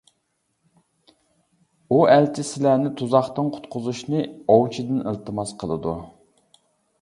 [1.89, 5.95] ئۇ ئەلچى سىلەرنى تۇزاقتىن قۇتقۇزۇشنى ئوۋچىدىن ئىلتىماس قىلىدۇ.